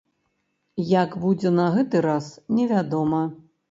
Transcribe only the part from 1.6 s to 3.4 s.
гэты раз, невядома.